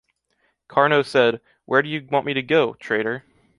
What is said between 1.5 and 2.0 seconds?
‘Where do